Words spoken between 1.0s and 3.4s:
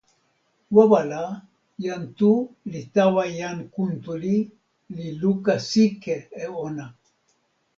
la, jan Tu li tawa